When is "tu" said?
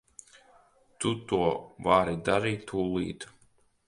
1.31-1.41